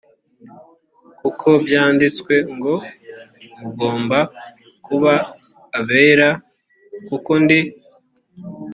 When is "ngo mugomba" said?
2.55-4.19